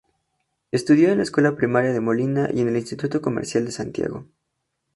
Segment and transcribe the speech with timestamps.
[0.71, 4.25] Estudió en la Escuela Primaria de Molina y en el Instituto Comercial de Santiago.